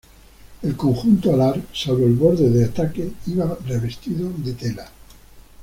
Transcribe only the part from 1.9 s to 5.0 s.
el borde de ataque, iba revestido de tela.